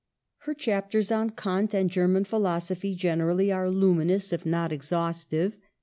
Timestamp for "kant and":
1.29-1.87